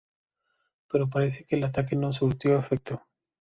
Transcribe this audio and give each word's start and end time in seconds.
Pero 0.89 1.11
parece 1.11 1.45
que 1.45 1.57
el 1.57 1.63
ataque 1.63 1.95
no 1.95 2.11
surtió 2.11 2.57
efecto. 2.57 3.03